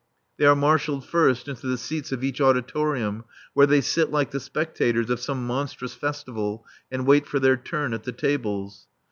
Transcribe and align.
They 0.37 0.45
are 0.47 0.55
marshalled 0.55 1.05
first 1.05 1.47
into 1.47 1.67
the 1.67 1.77
seats 1.77 2.11
of 2.11 2.23
each 2.23 2.41
auditorium, 2.41 3.23
where 3.53 3.67
they 3.67 3.81
sit 3.81 4.09
like 4.09 4.31
the 4.31 4.39
spectators 4.39 5.11
of 5.11 5.19
some 5.19 5.45
monstrous 5.45 5.93
festival 5.93 6.65
and 6.91 7.05
wait 7.05 7.27
for 7.27 7.37
their 7.39 7.55
turn 7.55 7.93
at 7.93 8.01
the 8.01 8.11
tables. 8.11 8.87